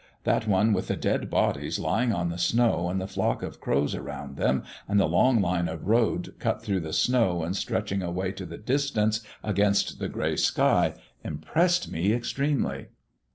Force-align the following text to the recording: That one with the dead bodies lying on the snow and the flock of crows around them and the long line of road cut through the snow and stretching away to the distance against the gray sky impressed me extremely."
That 0.23 0.47
one 0.47 0.73
with 0.73 0.87
the 0.87 0.95
dead 0.95 1.29
bodies 1.29 1.77
lying 1.77 2.11
on 2.11 2.29
the 2.29 2.39
snow 2.39 2.89
and 2.89 2.99
the 2.99 3.05
flock 3.05 3.43
of 3.43 3.61
crows 3.61 3.93
around 3.93 4.35
them 4.35 4.63
and 4.87 4.99
the 4.99 5.05
long 5.07 5.43
line 5.43 5.67
of 5.67 5.85
road 5.85 6.33
cut 6.39 6.63
through 6.63 6.79
the 6.79 6.91
snow 6.91 7.43
and 7.43 7.55
stretching 7.55 8.01
away 8.01 8.31
to 8.31 8.47
the 8.47 8.57
distance 8.57 9.19
against 9.43 9.99
the 9.99 10.09
gray 10.09 10.37
sky 10.37 10.95
impressed 11.23 11.91
me 11.91 12.13
extremely." 12.13 12.87